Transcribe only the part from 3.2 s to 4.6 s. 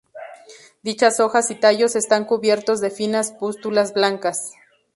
pústulas blancas.